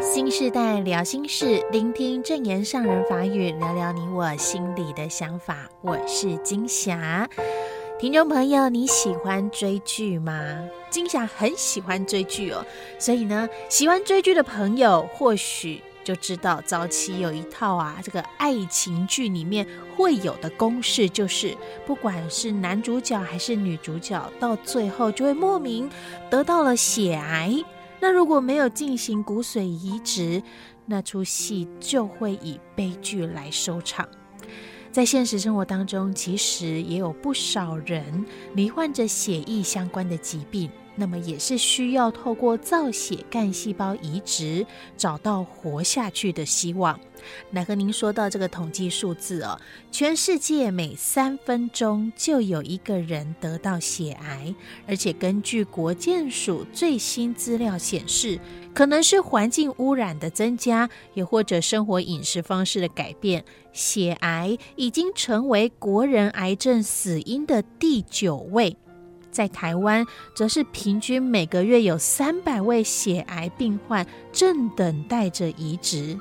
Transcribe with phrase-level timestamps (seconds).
[0.00, 5.68] 新世代聊心事，聆听证言上人法语，聊聊你我心里的想法。
[5.82, 7.28] 我是金霞，
[7.98, 10.56] 听众朋友，你喜欢追剧吗？
[10.88, 12.64] 金霞很喜欢追剧哦，
[12.96, 25.90] 所以呢，喜欢追剧的朋友或许就知道，早期有一套啊，这个爱情剧里面会有的公式，就是不管是男主角还是女主角，到最后就会莫名
[26.30, 27.52] 得到了血癌。
[28.00, 30.42] 那如果没有进行骨髓移植，
[30.86, 34.08] 那出戏就会以悲剧来收场。
[34.90, 38.24] 在现实生活当中，其实也有不少人
[38.54, 40.70] 罹患着血液相关的疾病。
[40.98, 44.66] 那么也是需要透过造血干细胞移植
[44.96, 46.98] 找到活下去的希望。
[47.52, 49.60] 来和您说到这个统计数字哦，
[49.92, 54.54] 全世界每三分钟就有一个人得到血癌，
[54.86, 58.38] 而且根据国健署最新资料显示，
[58.74, 68.76] 可能是环境污染的增加，也或者生活饮食方式的改变，血癌已经成为国人癌症死因的第九位。
[69.38, 76.18] 在台湾，则是平均每个月有三百位血癌病患正等待着移植。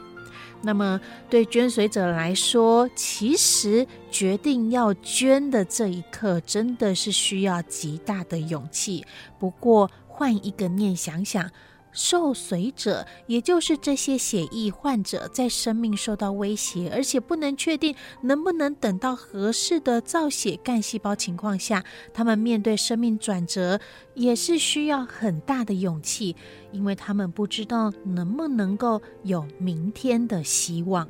[0.62, 9.04] 那么，对捐髓者来说，其实决定要捐的这一刻，真的是需要极大的勇气。
[9.40, 11.50] 不过，换一个念想想。
[11.92, 23.80] 受髓者，也就是这些血液患者，在生命受到威胁，而且不能确定能不能等到合适的造血干细胞情况下，他们面对生命转折
[24.14, 26.36] 也是需要很大的勇气，
[26.72, 31.08] 因为他们不知道能不能够有明天的希望。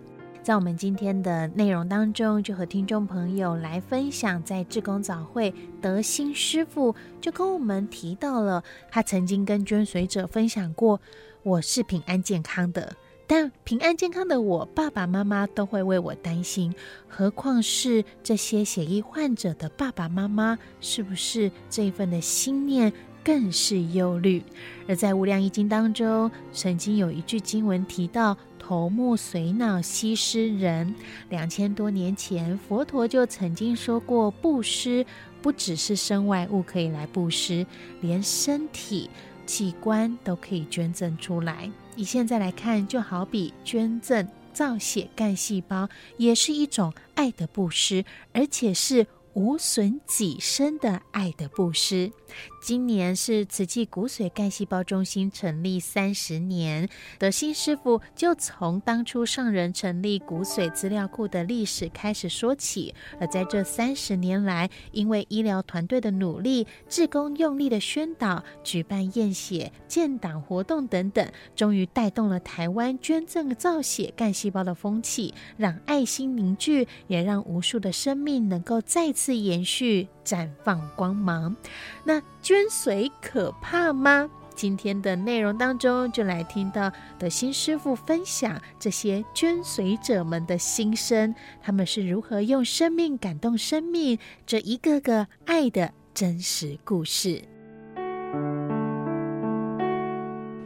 [0.48, 11.02] 在我们今天的内容当中，就和听众朋友来分享，在志工早会，德兴师傅就跟我们提到了，他曾经跟捐髓者分享过
[11.44, 12.96] ：“我是平安健康的，
[13.28, 16.74] 但平安健康的我，爸爸妈妈都会为我担心，
[17.10, 24.42] 何况是这些血液患者的爸爸妈妈，是不是这一份的心念更是忧虑？”
[24.88, 28.38] 而在《无量义经》当中，曾经有一句经文提到。
[28.68, 30.94] 头目髓脑悉施人，
[31.30, 35.06] 两千多年前，佛陀就曾经说过，布施
[35.42, 37.66] 不只是身外物可以来布施，
[38.02, 39.10] 连身体
[39.46, 41.72] 器官都可以捐赠出来。
[41.96, 48.04] 以现在来看，就好比捐赠造血干细胞，也是一种爱的布施，
[48.34, 49.08] 而且是。
[49.38, 52.12] 无损己身的爱的布施。
[52.60, 56.90] 今年是慈济骨髓干细胞中心成立三十年，
[57.20, 62.96] 德兴师傅就从当初上人成立骨髓资料库的历史开始说起。
[63.20, 79.27] 而在这三十年来，因为医疗团队的努力、志工用力的宣导、举办验血、建档活动等等，终于带动了台湾捐赠造血干细胞的风气，让爱心凝聚，也让无数的生命能够再次。
[79.36, 81.56] 延续绽放光芒，
[82.04, 84.30] 那捐髓可怕吗？
[84.56, 94.18] 今天的内容当中，就来听到德兴师傅分享这些捐髓者们的心声，他们是如何用生命感动生命，
[94.48, 97.44] 这一个个爱的真实故事。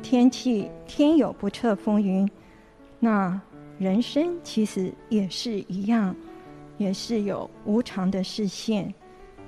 [0.01, 2.29] 天气天有不测风云，
[2.99, 3.41] 那
[3.77, 6.15] 人生其实也是一样。
[6.81, 8.91] 也是有无常的视线，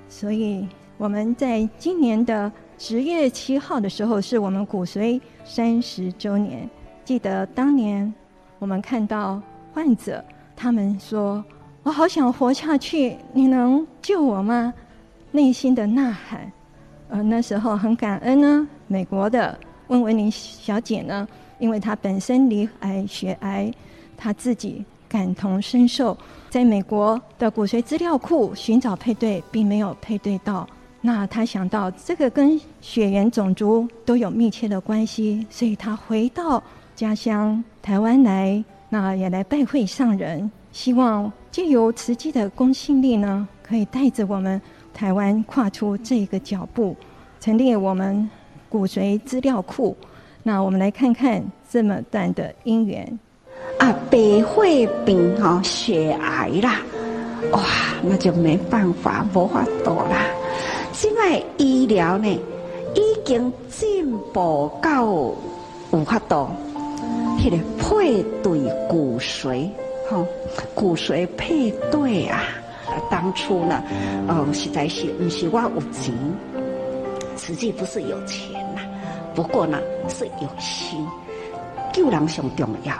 [0.08, 0.64] 所以
[0.96, 6.70] 我们在今年的十月七号的时候，是我们骨髓三十周年。
[7.04, 8.14] 记得当年
[8.60, 10.24] 我们看到患者，
[10.54, 11.44] 他们说
[11.82, 14.72] ：“我好想活下去，你能救我吗？”
[15.32, 16.52] 内心的呐喊。
[17.08, 19.58] 呃，那时候很感恩呢，美国的
[19.88, 21.26] 温文玲小姐呢，
[21.58, 23.74] 因为她本身罹癌血癌，
[24.16, 24.84] 她自己。
[25.06, 26.18] 感同身受，
[26.54, 30.64] 在美国的骨髓资料库寻找配对，并没有配对到。
[31.00, 36.62] 那他想到这个跟血缘种族都有密切的关系，所以他回到
[36.94, 44.62] 家乡台湾来，那也来拜会上人，希望借由慈济的公信力呢，可以带着我们
[44.92, 46.94] 台湾跨出这个脚步，
[47.40, 48.30] 成立我们
[48.68, 49.96] 骨髓资料库。
[50.44, 53.18] 那我们来看看这么段的因缘。
[53.78, 56.80] 啊，白血病哈，血癌啦，
[57.52, 57.60] 哇，
[58.02, 60.26] 那就没办法，无法度啦。
[60.92, 62.28] 现在医疗呢，
[62.94, 66.48] 已经进步到有法度，
[67.38, 69.68] 迄个配对骨髓，
[70.08, 70.24] 哈，
[70.74, 72.42] 骨髓配对啊。
[73.10, 73.82] 当初呢，
[74.28, 76.14] 哦，实在是不是我有钱，
[77.36, 78.82] 实际不是有钱呐，
[79.34, 79.78] 不过呢
[80.08, 81.04] 是有心。
[81.92, 82.94] 救人上重要。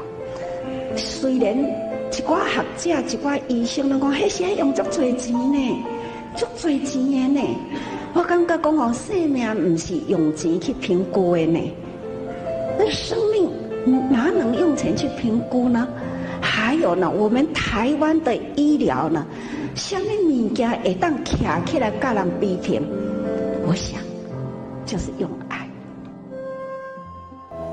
[0.97, 5.85] 虽然一寡学者、一寡医生拢讲，迄些用足侪钱呢，
[6.37, 7.03] 足侪钱
[7.35, 7.57] 的呢。
[8.15, 11.61] 我感觉讲，哦，生命唔是用钱去评估的呢。
[12.79, 13.51] 那生命
[14.11, 15.89] 哪能用钱去评估呢？
[16.41, 19.27] 还有呢，我们台湾的医疗呢，
[19.75, 22.81] 什么物件会当徛起来甲人比拼？
[23.67, 24.01] 我想，
[24.87, 25.69] 就是用爱。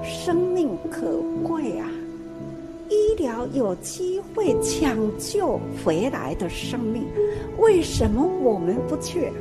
[0.03, 1.85] 生命可贵啊！
[2.92, 7.06] 医疗有机会抢救回来的生命，
[7.58, 9.32] 为什么我们不去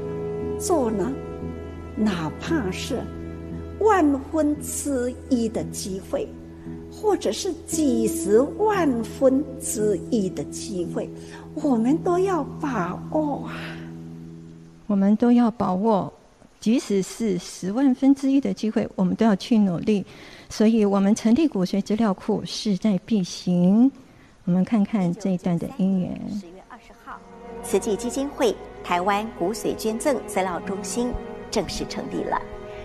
[0.57, 1.13] 做呢？
[1.97, 3.03] 哪怕是
[3.81, 6.29] 万分之一的机会，
[6.93, 11.11] 或者是几十万分之一的机会，
[11.55, 13.53] 我们都要把握啊！
[14.87, 16.13] 我们都要把握，
[16.61, 20.07] 即使是十万分之一的机会，我们都要去努力。
[20.51, 23.91] 所以我们成立骨髓资料库势在必行。
[24.45, 26.11] 我们看看这一段的因缘。
[26.41, 27.17] 十月二十号，
[27.63, 31.13] 慈济基金会台湾骨髓捐赠资料中心
[31.53, 32.43] 正式成立了。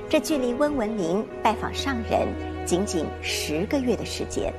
[0.07, 2.27] 这距离温文玲拜访上人
[2.67, 4.53] 仅仅十个月的时间。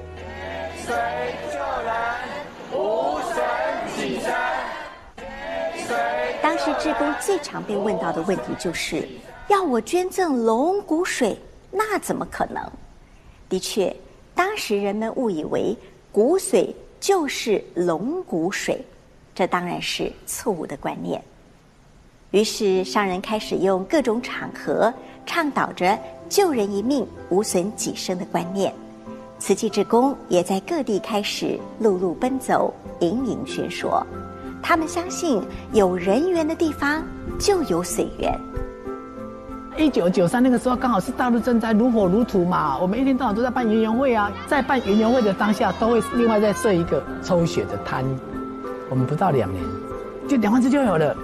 [0.84, 1.94] 捐髓救人，
[2.72, 3.36] 无损
[3.96, 4.34] 己身。
[6.42, 9.06] 当时志工最常被问到的问题就是：
[9.48, 11.36] 要我捐赠龙骨髓，
[11.70, 12.60] 那怎么可能？
[13.48, 13.94] 的确，
[14.34, 15.76] 当时人们误以为
[16.12, 18.76] 骨髓就是龙骨髓，
[19.34, 21.22] 这当然是错误的观念。
[22.32, 24.92] 于是商人开始用各种场合
[25.24, 25.96] 倡导着
[26.28, 28.74] 救人一命无损己身的观念，
[29.38, 34.04] 慈济志工也在各地开始陆路奔走，隐隐宣说，
[34.62, 35.40] 他们相信
[35.72, 37.06] 有人缘的地方
[37.38, 38.36] 就有髓源。
[39.78, 48.02] 一九九三那个时候，刚好是大陆正在如火如荼嘛，我们一天到晚都在办园游会啊，在办园游会的当下，都会另外再设一个抽血的摊。
[48.88, 49.62] 我们不到两年，
[50.26, 51.14] 就两万只就有了。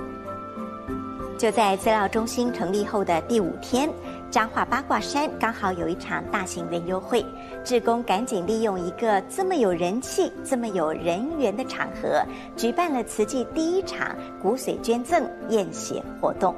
[1.38, 3.88] 就在资料中心成立后的第五天，
[4.30, 7.24] 彰化八卦山刚好有一场大型园游会，
[7.64, 12.22] 志工赶紧利用一个这么有人气、这么有人缘的场合，
[12.54, 16.54] 举办了慈济第一场骨髓捐赠验血活动。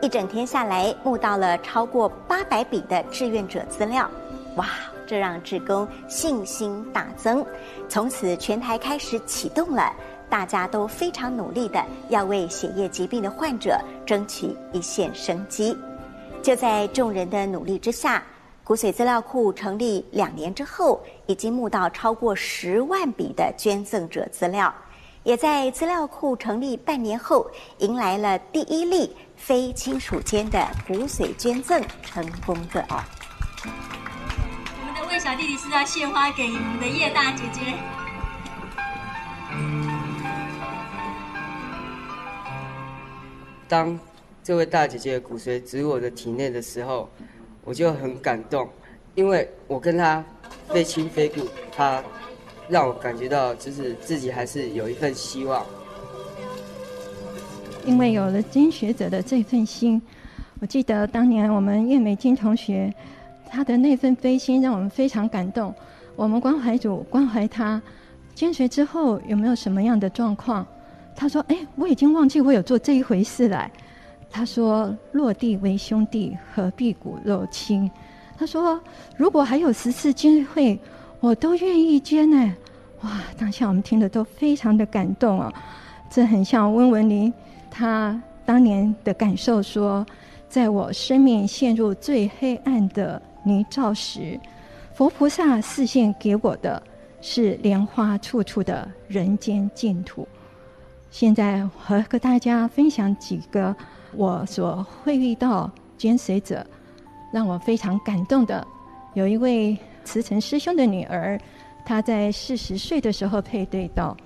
[0.00, 4.08] 一整天下来，募到了超过八百笔的志愿者资料，
[4.56, 4.66] 哇！
[5.06, 7.42] 这让志工信心大增。
[7.88, 9.90] 从此，全台开始启动了，
[10.28, 15.74] 大家都非常努力的要为血液疾病的患者争取一线生机。
[16.42, 18.22] 就在众人的努力之下，
[18.62, 24.72] 骨髓资料库成立两年之后，已经募到超过十万笔的捐赠者资料，
[25.28, 29.14] 也在资料库成立半年后，迎来了第一例。
[29.36, 33.04] 非亲属间的骨髓捐赠成功的哦。
[33.62, 37.60] 我们的魏小弟弟是要献花给我们的叶大姐姐。
[43.68, 44.00] 当
[44.42, 47.10] 这位大姐姐的骨髓植入我的体内的时候，
[47.64, 48.66] 我就很感动，
[49.14, 50.24] 因为我跟她
[50.70, 52.02] 非亲非故，她
[52.68, 55.64] 让我感觉到就是自己还是有一份希望。
[57.84, 60.00] 因为有了捐学者的这份心，
[60.60, 62.92] 我记得当年我们叶美金同学，
[63.48, 65.74] 他的那份悲心让我们非常感动。
[66.14, 67.80] 我们关怀组关怀他，
[68.34, 70.66] 捐学之后有没有什么样的状况？
[71.16, 73.70] 他说：“哎，我已经忘记我有做这一回事来。”
[74.30, 77.90] 他说：“落地为兄弟，何必骨肉亲？”
[78.36, 78.78] 他说
[79.16, 80.78] ：“如果还有十次机会，
[81.20, 82.54] 我都愿意捐呢。”
[83.02, 85.52] 哇，当下我们听得都非常的感动啊！
[86.10, 87.32] 这很像温文玲。
[87.70, 90.04] 他当年的感受说
[90.48, 94.40] ：“在我生命陷入最黑暗的泥沼时，
[94.94, 96.82] 佛菩萨示现给我的
[97.20, 100.26] 是莲花处处的人间净土。”
[101.10, 103.74] 现在和和大家分享几个
[104.12, 106.66] 我所会遇到捐髓者，
[107.32, 108.66] 让我非常感动的。
[109.14, 111.38] 有一位慈诚师兄的女儿，
[111.84, 114.16] 她在四十岁的时候配对到，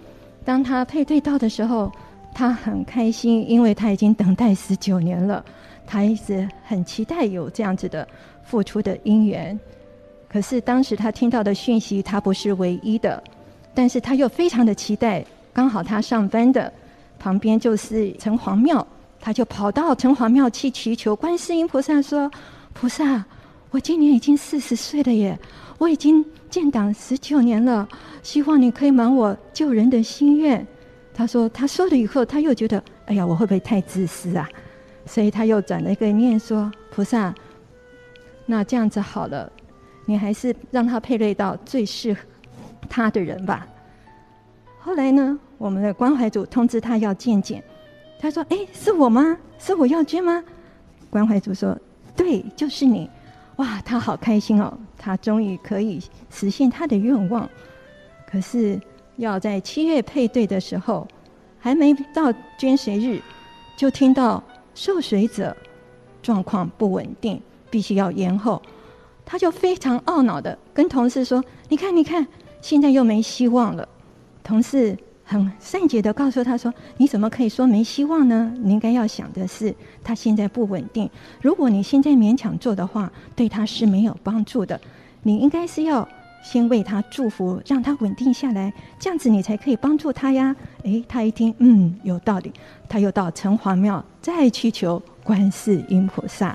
[0.44, 1.90] 当她配对到的时候。
[2.34, 5.44] 他很开心，因为他已经等待十九年了，
[5.86, 8.08] 他一直很期待有这样子的
[8.42, 9.60] 付出的姻缘。
[10.30, 13.22] 可是当时他听到的讯息，他不是唯一的，
[13.74, 15.22] 但是他又非常的期待。
[15.52, 16.72] 刚好他上班的
[17.18, 18.86] 旁边就是城隍庙，
[19.20, 22.30] 他就跑到城隍庙去祈求观世音菩萨说
[22.72, 23.22] ：“菩萨，
[23.72, 25.36] 我今年已经四十岁了耶，
[25.78, 27.88] 我已经建党十九年了，
[28.22, 30.64] 希望你可以满我救人的心愿。”
[31.14, 34.46] 他说：“他说了以后，他又觉得，哎呀，我会不会太自私啊？
[35.06, 37.34] 所以他又转了一个念说：菩萨，
[38.44, 39.50] 那这样子好了，
[40.04, 42.20] 你还是让他配对到最适合
[42.90, 43.66] 他的人吧。
[44.78, 47.64] 后来呢，我们的关怀组通知他要见见，
[48.18, 49.38] 他说：“哎，是我吗？
[49.58, 50.44] 是我要捐吗？”
[51.08, 51.74] 关怀组说
[52.14, 53.08] ：“对，就是你。”
[53.62, 57.48] 哇，他好开心哦，他终于可以实现他的愿望。
[58.26, 58.80] 可是
[59.18, 61.06] 要在七月配对的时候，
[61.60, 63.22] 还没到捐髓日，
[63.76, 64.42] 就听到
[64.74, 65.56] 受髓者
[66.20, 67.40] 状况不稳定，
[67.70, 68.60] 必须要延后。
[69.24, 72.26] 他就非常懊恼的跟同事说：“你看，你看，
[72.60, 73.88] 现在又没希望了。”
[74.42, 74.98] 同事
[75.32, 78.52] 很善解的告诉他说：“你怎么可以说没希望呢？
[78.58, 79.74] 你应该要想的是，
[80.04, 81.08] 他现在不稳定。
[81.40, 84.78] 如果你现在勉强做的话，对他是没有帮助的。
[85.22, 86.06] 你应该是要
[86.42, 92.52] 先为他祝福，让他稳定下来，这样子你才可以帮助他呀。”诶，他一听，嗯，有道理。
[92.88, 96.54] 他又到城隍庙再去求观世音菩萨。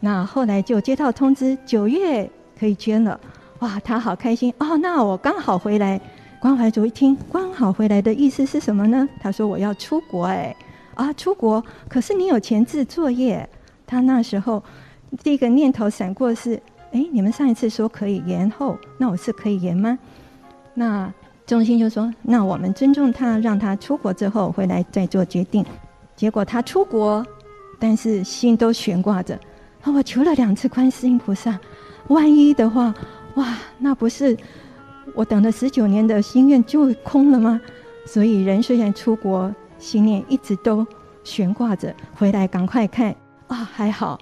[0.00, 3.18] 那后来就接到通知，九月可以捐了。
[3.60, 4.76] 哇，他好开心哦！
[4.78, 6.00] 那我刚好回来。
[6.44, 9.08] 关怀组一听，刚好回来的意思是什么呢？
[9.18, 10.54] 他说：“我要出国。”哎，
[10.94, 11.64] 啊，出国？
[11.88, 13.48] 可是你有前置作业。
[13.86, 14.62] 他那时候
[15.22, 16.60] 第一个念头闪过是：
[16.92, 19.98] 哎，你们上一次说可以延后，那我是可以延吗？
[20.74, 21.10] 那
[21.46, 25.64] 中心就说：“那我们尊重他，让他出国之后回来再做决定。”
[26.14, 27.26] 结果他出国，
[27.78, 29.34] 但是心都悬挂着。
[29.80, 31.58] 啊，我求了两次观世音菩萨，
[32.08, 32.94] 万一的话，
[33.36, 34.36] 哇，那不是。
[35.12, 37.60] 我等了十九年的心愿就空了吗？
[38.06, 40.86] 所以人虽然出国，心念一直都
[41.22, 43.14] 悬挂着，回来赶快看
[43.46, 44.18] 啊，还好，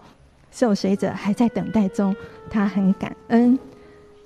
[0.51, 2.15] 受水者还在等待中，
[2.51, 3.59] 他很感恩。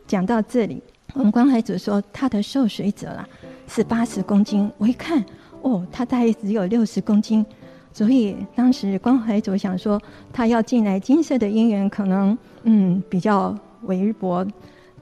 [0.07, 0.83] 讲到这里，
[1.15, 3.27] 我们关怀组说他的受水者啦
[3.67, 5.25] 是八十公斤，我一看
[5.63, 7.45] 哦，他大概只有六十公斤，
[7.93, 10.01] 所以当时关怀组想说
[10.33, 14.47] 他要进来金色的因缘可能嗯比较微薄。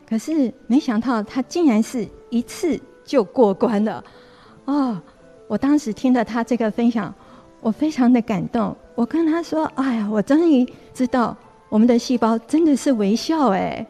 [0.08, 4.04] 可是没想到他竟然是一次就过关了，
[4.66, 5.00] 哦！
[5.46, 7.14] 我当时听了他这个分享，
[7.60, 8.74] 我非常的感动。
[8.94, 11.36] 我跟他说：“哎呀，我终于知道
[11.68, 13.86] 我们的细胞真的是微笑哎。”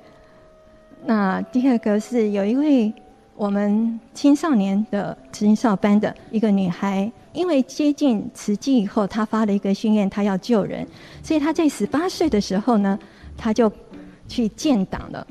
[1.06, 2.92] 那第二个是有一位
[3.36, 10.86] 我们青少年的青少班的一个女孩，因为接近慈济以后，她发了一个心愿，她要救人，
[11.22, 12.98] 所以她在十八岁的时候呢，
[13.36, 13.70] 她就
[14.26, 15.26] 去建档了。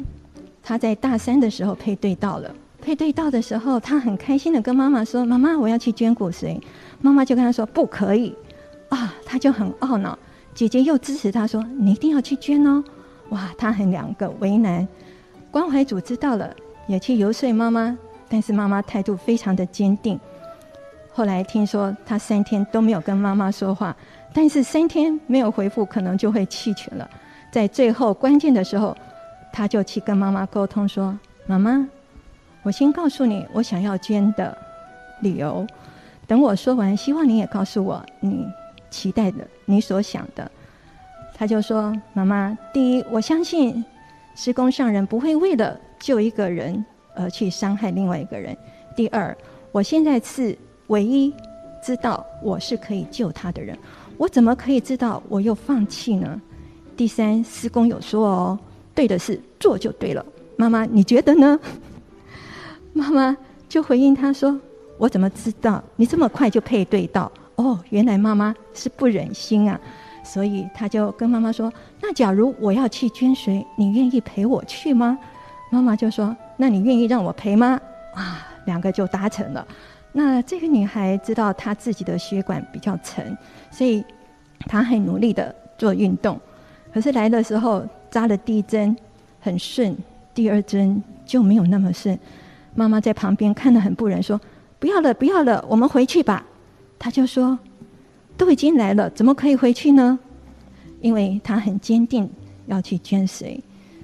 [0.63, 2.49] 他在大三的时候配对到了，
[2.81, 6.57] 配对到的时候，他很开心的跟妈妈说：“妈妈，我要去捐骨髓。”
[7.01, 8.33] 妈妈就跟他说：“不可以。”
[8.87, 10.17] 啊，他就很懊恼。
[10.55, 12.81] 姐姐又支持他说：“你一定要去捐哦。”
[13.29, 14.87] 哇，他很两个为难。
[15.51, 16.55] 关怀组知道了，
[16.87, 17.97] 也去游说妈妈，
[18.29, 20.17] 但是妈妈态度非常的坚定。
[21.11, 23.93] 后来听说他三天都没有跟妈妈说话，
[24.33, 27.09] 但是三天没有回复，可能就会弃权了。
[27.51, 28.95] 在最后关键的时候。
[29.53, 31.87] 他就去跟妈妈沟通说：“妈妈，
[32.63, 34.57] 我先告诉你我想要捐的
[35.21, 35.65] 理由，
[36.25, 38.47] 等我说完，希望你也告诉我你
[38.89, 40.51] 期待的、你所想的。”
[41.37, 43.85] 他就说：“妈妈，第一，我相信
[44.35, 46.83] 施公上人不会为了救一个人
[47.15, 48.55] 而去伤害另外一个人；
[48.95, 49.37] 第二，
[49.71, 50.57] 我现在是
[50.87, 51.31] 唯一
[51.83, 53.77] 知道我是可以救他的人，
[54.17, 56.41] 我怎么可以知道我又放弃呢？
[56.97, 58.59] 第三，施公有说哦。”
[58.95, 60.25] 对的事做就对了，
[60.57, 61.59] 妈妈你觉得呢？
[62.93, 63.35] 妈妈
[63.67, 64.59] 就回应他说
[64.99, 67.31] ：“我怎么知道你这么快就配对到？
[67.55, 69.79] 哦，原来妈妈是不忍心啊，
[70.23, 71.71] 所以他就跟妈妈说
[72.01, 75.17] ：‘那假如我要去捐髓，你愿意陪我去吗？’
[75.71, 77.79] 妈妈就说：‘那你愿意让我陪吗？’
[78.13, 79.67] 啊，两个就达成了。
[80.11, 83.35] 那这个女孩知道她自己的血管比较沉，
[83.71, 84.03] 所以
[84.67, 86.39] 她很努力的做运动，
[86.93, 87.85] 可是来的时候。
[88.13, 88.95] 扎了第一针
[89.39, 89.97] 很顺，
[90.35, 92.15] 第二针就没有那么顺。
[92.75, 94.39] 妈妈在旁边看得很不忍，说
[94.77, 96.45] ：“不要了，不要了，我们回去吧。”
[96.99, 97.57] 他就说
[98.37, 100.19] ：“都已经来了，怎么可以回去呢？”
[101.01, 102.29] 因为他很坚定
[102.67, 103.59] 要去捐髓。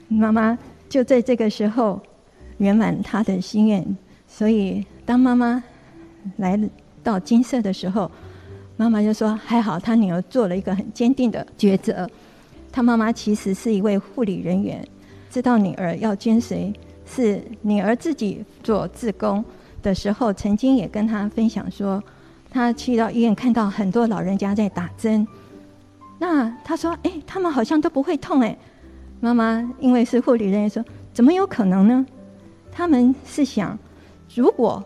[0.07, 0.57] 妈妈
[0.89, 2.01] 就在这个时候
[2.57, 3.85] 圆满他的心愿。
[4.27, 5.63] 所以当妈妈
[6.37, 6.59] 来
[7.03, 8.09] 到金色的时候，
[8.75, 12.09] 妈妈就说：“还好，他女儿做了一个很坚定的抉择。”
[12.71, 14.85] 他妈妈其实是一位护理人员，
[15.29, 16.73] 知道女儿要捐髓，
[17.05, 19.43] 是女儿自己做志工
[19.81, 22.01] 的时候，曾经也跟他分享说，
[22.49, 25.27] 他去到医院看到很多老人家在打针，
[26.19, 28.57] 那他说：“哎，他们好像都不会痛。”哎，
[29.19, 30.83] 妈妈因为是护理人员说
[31.13, 32.05] ：“怎么有可能呢？”
[32.71, 33.77] 他们是想，
[34.35, 34.83] 如果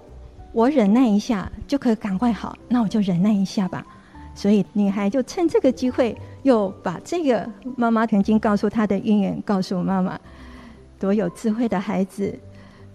[0.51, 3.85] 我忍耐一下就可以赶快好，那我就忍耐一下吧。
[4.35, 6.17] 所以女孩就趁这个机会。
[6.43, 10.19] 又把这个妈妈曾经告诉她的因缘告诉妈妈，
[10.99, 12.37] 多有智慧的孩子，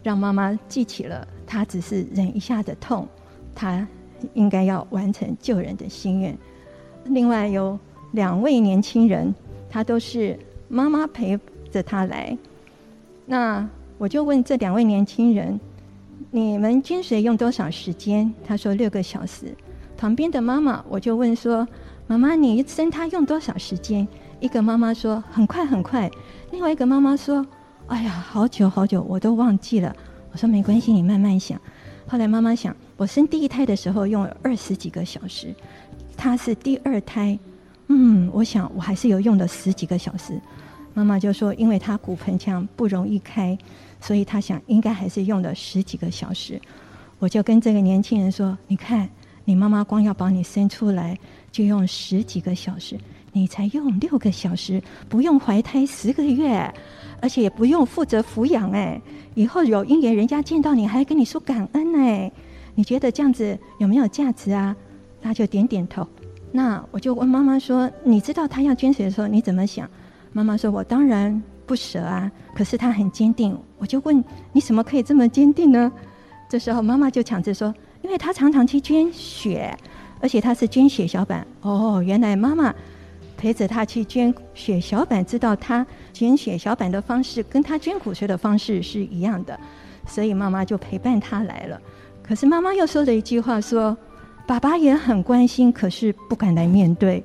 [0.03, 3.09] 让妈妈记起了她只是忍一下的痛，
[3.55, 3.89] 她
[4.35, 6.37] 应该要完成救人的心愿。
[7.05, 7.79] 另外有
[8.13, 9.35] 两位年轻人，
[9.71, 11.41] 他都是妈妈陪
[11.71, 12.37] 着他来。
[13.25, 13.67] 那
[13.97, 15.59] 我就问这两位年轻人
[16.31, 19.55] ：“你们捐髓用多少时间？”他说：“六个小时。”
[19.99, 21.67] 旁边的妈妈我就问说
[22.07, 24.07] ：“妈妈，你生他用多少时间？”
[24.39, 26.09] 一个妈妈说：“很快很快。”
[26.53, 27.45] 另外一个妈妈说
[27.89, 29.93] ：“哎呀，好久好久，我都忘记了。”
[30.31, 31.61] 我说：“没关系，你慢慢想。”
[32.07, 35.53] 后来妈妈想：“我生第一胎的时候用了二十几个小时，
[36.17, 37.37] 他是第二胎，
[37.89, 40.41] 嗯，我想我还是有用了十几个小时。”
[40.95, 43.59] 妈妈就说：“因为他骨盆腔不容易开，
[44.01, 46.61] 所以他想应该还是用了十几个小时。”
[47.19, 49.09] 我就跟这个年轻人说：“你看，
[49.49, 51.19] 你妈妈光要把你生出来
[51.51, 52.99] 就用十几个小时。”
[53.33, 56.75] 你才用六个小时，不用怀胎十个月，
[57.21, 59.01] 而且也不用负责抚养哎。
[59.35, 62.31] 以后有姻缘，人家见到你还跟你说感恩哎。
[62.75, 64.75] 你觉得这样子有没有价值啊？
[65.23, 66.07] 他就点点头。
[66.51, 69.89] 那我就问妈妈说：“你知道他要捐血的时候你怎么想？”
[70.33, 75.93] 妈妈说：“我当然不舍啊，可是他很坚定。”我就问：“你怎么可以这么坚定呢？”
[76.49, 77.73] 这时候妈妈就抢着说
[78.09, 79.73] ：“因为他常常去捐血，
[80.19, 82.75] 而且他是捐血小板。”哦，原来妈妈。
[83.41, 89.57] 陪着他去捐血小板，知道他捐血小板的方式跟他捐骨髓的方式是一样的，
[90.09, 91.81] 所以妈妈就陪伴他来了。
[92.21, 93.97] 可是妈妈又说了一句话说
[94.45, 97.23] ：“爸爸也很关心，可是不敢来面对。”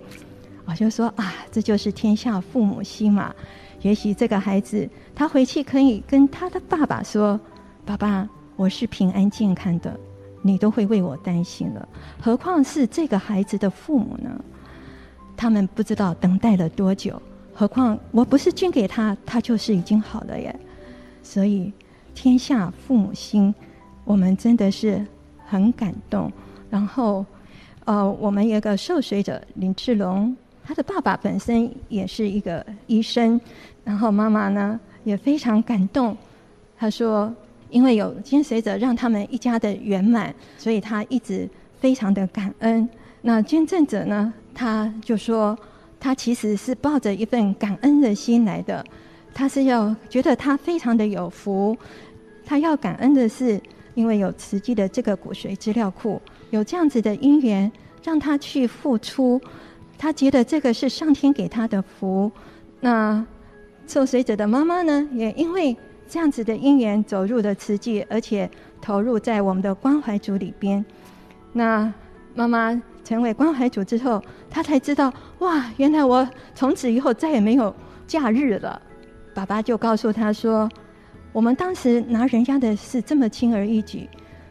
[0.65, 3.33] 我就说啊，这就是天下父母心嘛。
[3.81, 7.39] 也许这个孩子他回去可以跟他的爸爸说
[7.83, 9.99] ：“爸爸，我是平安健康的，
[10.43, 11.87] 你都会为我担心了，
[12.21, 14.29] 何况是这个孩子的父母呢？”
[15.35, 17.19] 他们不知道等待了多久，
[17.55, 20.55] 何况我不是捐给他，他就是已经好了耶。
[21.23, 21.73] 所以
[22.13, 23.53] 天下父母心，
[24.05, 25.03] 我们真的是
[25.47, 26.31] 很感动。
[26.69, 27.25] 然后，
[27.85, 33.41] 呃，我们有个受髓者林志龙，他的爸爸本身也是一个医生，
[33.83, 36.15] 然后妈妈呢也非常感动。
[36.77, 37.33] 他说，
[37.73, 42.87] 因为有捐髓者让他们一家的圆满，所以他一直非常的感恩。
[43.23, 44.31] 那捐赠者呢？
[44.53, 45.57] 他就说，
[45.99, 48.85] 他其实是抱着一份感恩的心来的，
[49.33, 51.75] 他是要觉得他非常的有福，
[52.45, 53.59] 他要感恩的是，
[53.95, 57.71] 因为有慈济的这个骨髓资料库，有这样子的因缘，
[58.03, 59.41] 让他去付出，
[59.97, 62.31] 他觉得这个是上天给他的福。
[62.81, 63.25] 那
[63.87, 65.75] 受髓者的妈妈呢，也因为
[66.07, 68.49] 这样子的因缘走入了慈济，而且
[68.81, 70.85] 投入在我们的关怀组里边。
[71.51, 71.93] 那
[72.33, 72.81] 妈妈。
[73.03, 77.75] 成为关怀组之后，她才知道哇，原来我从此以后再也没有
[78.07, 78.81] 假日了。
[79.33, 80.69] 爸爸就告诉他说
[81.33, 84.07] ：“我们当时拿人家的事这么轻而易举，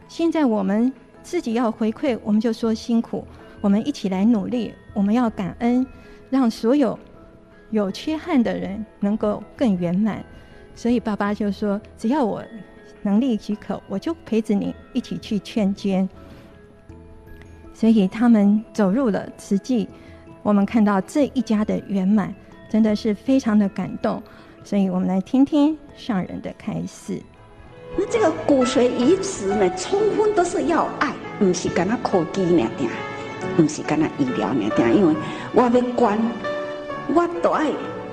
[0.07, 3.25] 现在我们自己要回馈，我们就说辛苦。
[3.59, 5.83] 我们一起来努力，我们要感恩，
[6.29, 6.99] 让所有
[7.71, 10.23] 有缺憾的人能够更圆满。
[10.75, 12.43] 所以爸爸就说：只要我
[13.01, 16.07] 能力许可，我就陪着你一起去劝捐。”
[17.73, 19.87] 所以他们走入了慈济，
[20.41, 22.33] 我们看到这一家的圆满，
[22.69, 24.21] 真的是非常的感动。
[24.63, 27.21] 所以我们来听听上人的开示。
[27.97, 32.89] 那这个骨髓移植呢，充分都是要爱，不是跟他科技那点，
[33.57, 34.95] 不是跟他医疗那点。
[34.95, 35.15] 因为
[35.53, 36.17] 我要关，
[37.13, 37.69] 我都爱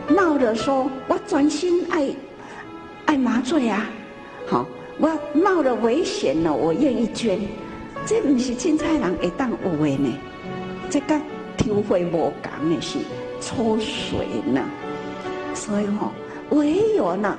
[0.09, 2.09] 闹着说，我专心爱
[3.11, 3.91] 爱麻醉啊。
[4.47, 4.65] 好，
[5.01, 7.41] 我冒着危险了，我愿意捐。
[8.07, 10.13] 这不是凊彩人会当有的呢，
[10.89, 11.21] 这个
[11.57, 12.99] 体会无同的是
[13.41, 14.63] 抽水呢，
[15.55, 16.13] 所以吼、
[16.51, 17.37] 唯有呢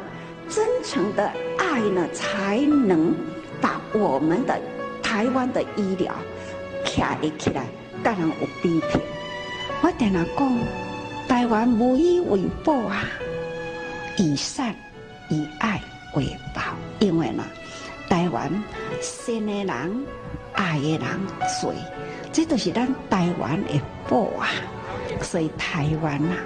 [0.49, 3.15] 真诚的爱呢，才能
[3.61, 4.59] 把我们的
[5.01, 6.13] 台湾的医疗
[6.83, 7.65] 卡一起来，
[8.03, 9.01] 当然有比拼。
[9.81, 10.59] 我跟他讲，
[11.29, 13.05] 台湾无以为报啊，
[14.17, 14.75] 以善
[15.31, 15.81] 以爱
[16.13, 16.61] 为宝，
[16.99, 17.43] 因为呢，
[18.07, 18.51] 台湾
[19.01, 20.05] 善的人。
[20.53, 20.99] 爱的人
[21.61, 21.73] 多，
[22.31, 24.49] 这都是咱台湾的宝啊！
[25.21, 26.37] 所以台湾呐、啊，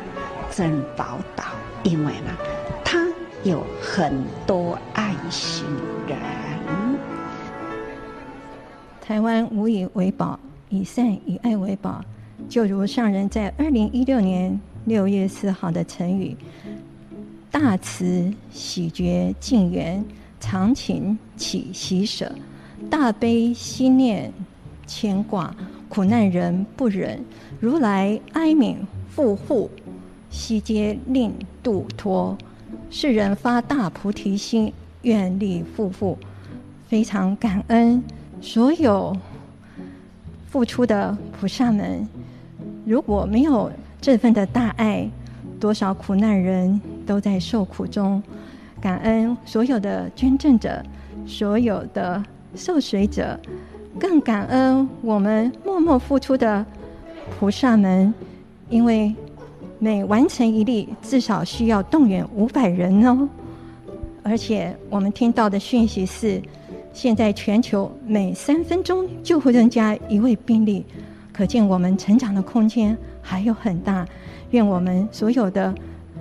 [0.52, 1.43] 珍宝岛，
[1.84, 2.32] 因为呢，
[2.84, 3.08] 它
[3.43, 5.65] 有很多爱心
[6.08, 6.17] 人。
[9.02, 12.04] 台湾无以为宝，以善以爱为宝。
[12.48, 16.38] 就如上人在二零一六年六月四号的成语
[17.56, 20.04] ：“大慈喜觉净缘，
[20.41, 22.30] 长情起喜舍。”
[22.91, 24.34] 大悲心念
[24.86, 25.56] 牵挂，
[25.88, 27.24] 苦难人不忍，
[27.62, 28.76] 如来哀悯
[29.15, 29.72] 护护，
[30.30, 32.38] 悉皆令度脱。
[32.89, 36.18] 世人发大菩提心，愿力护护，
[36.89, 38.04] 非常感恩
[38.41, 39.15] 所有
[40.48, 42.06] 付出的菩萨们。
[42.86, 45.10] 如果没有这份的大爱，
[45.58, 48.22] 多少苦难人都在受苦中。
[48.82, 50.84] 感恩所有的捐赠者，
[51.26, 52.24] 所有的
[52.56, 53.39] 受水者，
[54.00, 56.65] 更感恩我们默默付出的
[57.39, 58.13] 菩萨们，
[58.70, 59.15] 因为
[59.80, 63.28] 每完成一例，至少需要动员五百人哦。
[64.22, 66.41] 而且我们听到的讯息是，
[66.94, 70.86] 现在全球每三分钟就会增加一位病例，
[71.34, 74.06] 可见我们成长的空间还有很大。
[74.52, 75.74] 愿我们所有的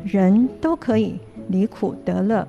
[0.05, 1.19] 人都可以。
[1.49, 2.49] 离苦得乐，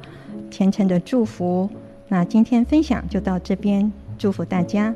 [0.49, 1.69] 虔诚的祝福。
[2.07, 4.93] 那今天分享就到这边，祝福大家。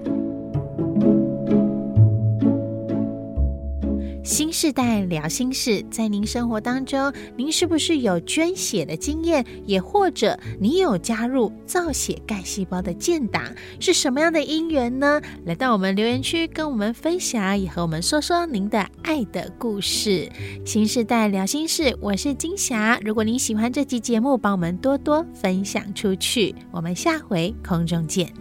[4.30, 9.44] 新世代聊心事，在您生活当中，您是不是有捐血的经验？
[9.66, 13.42] 也或者你有加入造血干细胞的建档？
[13.80, 15.20] 是什么样的因缘呢？
[15.46, 20.30] 来到我们留言区跟我们分享，也和我们说说您的爱的故事。
[20.64, 23.00] 新世代聊心事，我是金霞。
[23.04, 26.54] 如果您喜欢这期节目，帮我们多多分享出去。
[26.70, 28.32] 我们下回空中见。